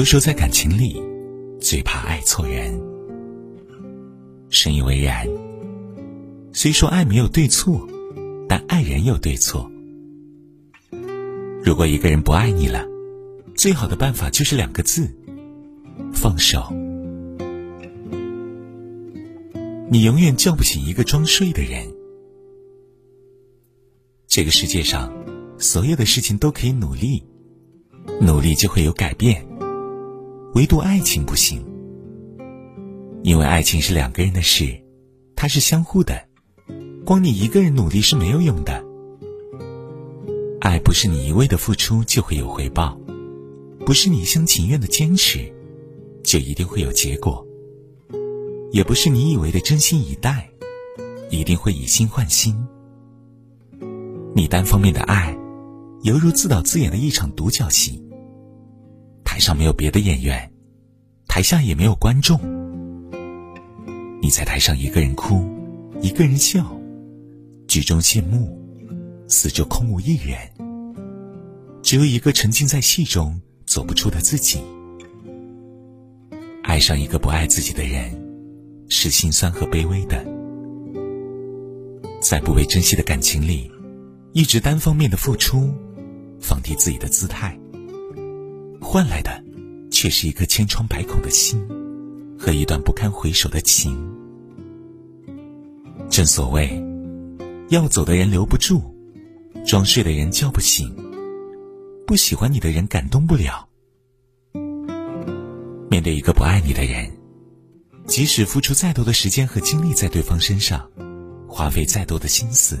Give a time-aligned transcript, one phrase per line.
[0.00, 0.98] 都说在感情里，
[1.60, 2.72] 最怕爱错人。
[4.48, 5.28] 深以为然。
[6.54, 7.86] 虽说爱没有对错，
[8.48, 9.70] 但爱人有对错。
[11.62, 12.82] 如果一个人不爱你了，
[13.54, 15.06] 最好的办法就是两个字：
[16.14, 16.66] 放手。
[19.90, 21.86] 你永远叫不醒一个装睡的人。
[24.26, 25.12] 这个世界上，
[25.58, 27.22] 所有的事情都可以努力，
[28.18, 29.46] 努力就会有改变，
[30.54, 31.64] 唯独爱情不行。
[33.22, 34.82] 因为爱情是两个人的事，
[35.36, 36.26] 它是相互的，
[37.04, 38.84] 光你一个人努力是没有用的。
[40.60, 42.98] 爱不是你一味的付出就会有回报，
[43.86, 45.52] 不是你一厢情愿的坚持，
[46.24, 47.46] 就一定会有结果。
[48.72, 50.48] 也不是你以为的真心以待，
[51.30, 52.56] 一定会以心换心。
[54.34, 55.36] 你单方面的爱，
[56.02, 58.02] 犹如自导自演的一场独角戏。
[59.40, 60.52] 台上没有别的演员，
[61.26, 62.38] 台下也没有观众。
[64.20, 65.42] 你在台上一个人哭，
[66.02, 66.78] 一个人笑，
[67.66, 68.54] 剧中谢幕，
[69.28, 70.36] 四周空无一人。
[71.80, 74.60] 只有一个沉浸在戏中走不出的自己。
[76.62, 78.12] 爱上一个不爱自己的人。
[78.90, 80.22] 是心酸和卑微的，
[82.20, 83.72] 在不被珍惜的感情里，
[84.34, 85.72] 一直单方面的付出，
[86.38, 87.58] 放低自己的姿态，
[88.92, 89.30] 换来的
[89.88, 91.64] 却是一颗千疮百孔的心
[92.36, 93.96] 和一段不堪回首的情。
[96.10, 96.68] 正所谓，
[97.68, 98.82] 要走的人留不住，
[99.64, 100.92] 装睡的人叫不醒，
[102.04, 103.64] 不喜欢你的人感动不了。
[105.88, 107.08] 面对一个不爱你的人。
[108.08, 110.90] 即使付出再多的时间和精力在对方身上，
[111.46, 112.76] 花费再多的心思，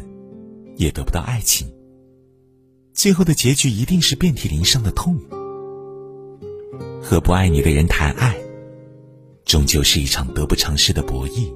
[0.76, 1.72] 也得不到爱情。
[2.92, 5.16] 最后的结局一定是遍体鳞伤的痛。
[7.02, 8.36] 和不爱你的人谈爱，
[9.44, 11.52] 终究是一场得不偿失的博弈。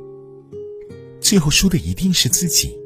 [1.21, 2.77] 最后输的一定是自己。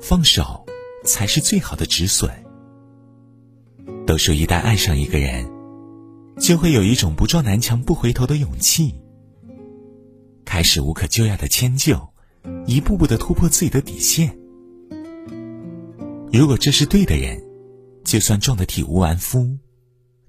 [0.00, 0.64] 放手，
[1.04, 2.30] 才是最好的止损。
[4.06, 5.54] 都说一旦爱上一个人。
[6.38, 8.94] 就会有一种不撞南墙不回头的勇气，
[10.44, 12.10] 开始无可救药的迁就，
[12.66, 14.36] 一步步的突破自己的底线。
[16.30, 17.42] 如果这是对的人，
[18.04, 19.56] 就算撞得体无完肤，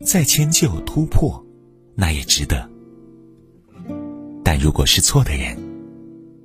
[0.06, 1.44] 再迁就突破，
[1.96, 2.70] 那也值得。
[4.44, 5.58] 但如果是错的人，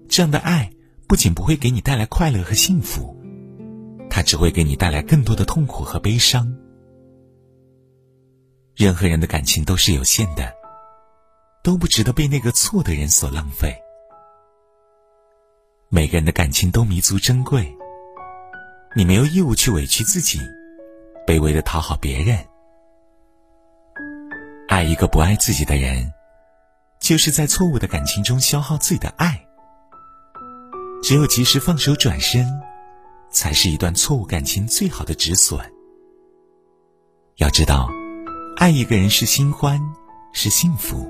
[0.08, 0.70] 这样的爱
[1.06, 3.16] 不仅不会给你带来快乐和幸福，
[4.10, 6.52] 它只会给你带来更多的痛苦和悲伤。
[8.74, 10.52] 任何人的感情都是有限的，
[11.62, 13.76] 都不值得被那个错的人所浪费。
[15.90, 17.70] 每个人的感情都弥足珍贵，
[18.96, 20.40] 你没有义务去委屈自己，
[21.26, 22.51] 卑微的讨好别人。
[24.82, 26.12] 爱一个不爱自己的人，
[27.00, 29.40] 就是在错误的感情中消耗自己的爱。
[31.04, 32.44] 只有及时放手转身，
[33.30, 35.60] 才是一段错误感情最好的止损。
[37.36, 37.88] 要知道。
[38.56, 39.80] 爱一个人是新欢，
[40.32, 41.08] 是幸福，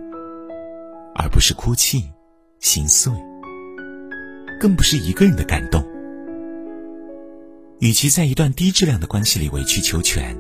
[1.15, 2.13] 而不是哭泣、
[2.61, 3.11] 心碎，
[4.61, 5.83] 更不是一个人的感动。
[7.81, 10.39] 与其在一段低质量的关系里委曲求全，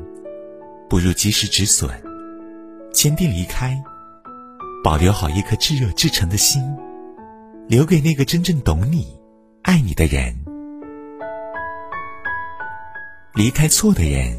[0.91, 1.91] 不如及时止损，
[2.92, 3.76] 坚定离开，
[4.84, 6.62] 保留好一颗炙热至诚的心，
[7.69, 9.19] 留给那个真正懂你、
[9.62, 10.34] 爱你的人。
[13.34, 14.38] 离开错的人，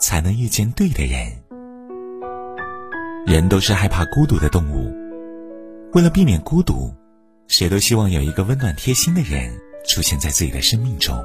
[0.00, 1.30] 才能遇见对的人。
[3.26, 4.92] 人都是害怕孤独的动物，
[5.92, 6.92] 为了避免孤独，
[7.46, 9.52] 谁都希望有一个温暖贴心的人
[9.86, 11.16] 出现在自己的生命中。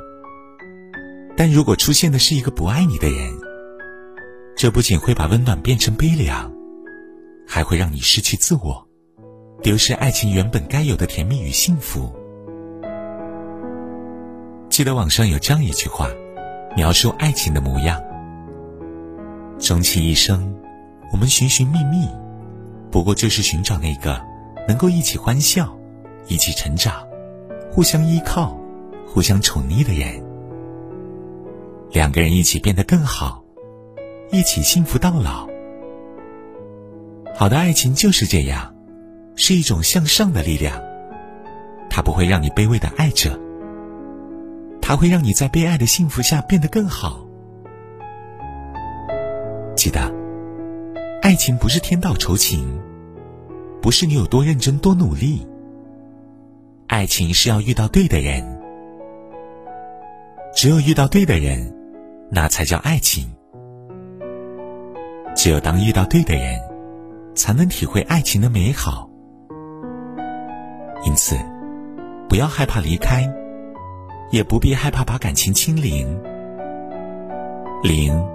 [1.37, 3.33] 但如果出现的是一个不爱你的人，
[4.55, 6.51] 这不仅会把温暖变成悲凉，
[7.47, 8.85] 还会让你失去自我，
[9.63, 12.13] 丢失爱情原本该有的甜蜜与幸福。
[14.69, 16.09] 记得网上有这样一句话，
[16.75, 17.99] 描述爱情的模样：
[19.57, 20.53] 终其一生。
[21.11, 22.05] 我们寻寻觅觅，
[22.91, 24.21] 不过就是寻找那个
[24.67, 25.73] 能够一起欢笑、
[26.27, 27.07] 一起成长、
[27.71, 28.59] 互相依靠、
[29.07, 30.21] 互相宠溺的人。
[31.91, 33.41] 两个人一起变得更好，
[34.31, 35.47] 一起幸福到老。
[37.39, 38.73] 好的爱情就是这样，
[39.35, 40.81] 是一种向上的力量。
[41.87, 43.39] 它不会让你卑微的爱着，
[44.81, 47.23] 它会让你在被爱的幸福下变得更好。
[49.75, 50.11] 记得。
[51.21, 52.67] 爱情不是天道酬勤，
[53.83, 55.45] 不是你有多认真多努力。
[56.87, 58.43] 爱情是要遇到对的人，
[60.55, 61.71] 只有遇到对的人，
[62.31, 63.29] 那才叫爱情。
[65.35, 66.59] 只有当遇到对的人，
[67.37, 69.09] 才能体会爱情的美好。
[71.05, 71.37] 因此，
[72.27, 73.31] 不要害怕离开，
[74.31, 76.19] 也不必害怕把感情清零。
[77.83, 78.27] 零，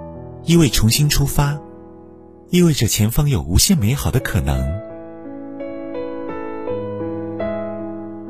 [0.45, 1.59] 意味重新出发，
[2.49, 4.57] 意味着前方有无限美好的可能。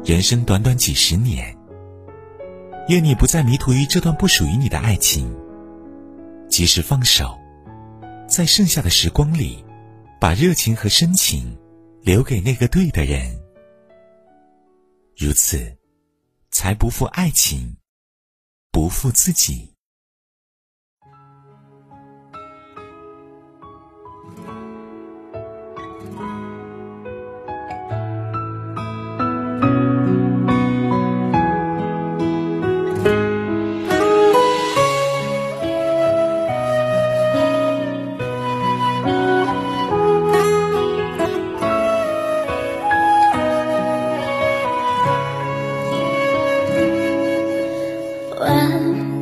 [0.03, 1.55] 人生短短几十年，
[2.89, 5.33] 愿你不再迷途于这段不属于你的爱情，
[6.49, 7.37] 及时放手。
[8.27, 9.63] 在剩下的时光里，
[10.23, 11.59] 把热情和深情
[12.01, 13.37] 留给那个对的人，
[15.17, 15.77] 如此，
[16.49, 17.75] 才不负爱情，
[18.71, 19.72] 不负自己。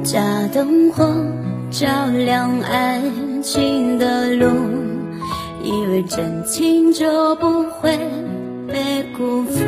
[0.03, 1.05] 家灯火
[1.69, 3.01] 照亮爱
[3.41, 4.47] 情的路，
[5.63, 7.97] 以为真情就不会
[8.67, 9.59] 被辜负。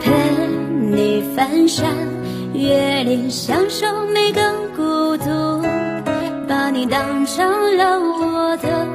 [0.00, 0.10] 陪
[0.92, 1.84] 你翻山
[2.54, 4.40] 越岭，享受每个
[4.76, 5.62] 孤独，
[6.48, 8.86] 把你当成了我的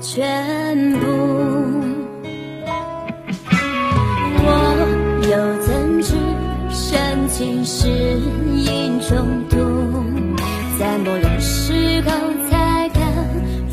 [0.00, 1.59] 全部。
[7.40, 9.56] 心事因中毒，
[10.78, 12.10] 在某段时候
[12.50, 13.02] 才感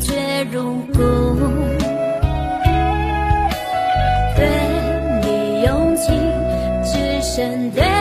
[0.00, 1.36] 觉入光。
[4.34, 4.48] 对
[5.22, 6.14] 你用情，
[6.82, 7.97] 只剩对。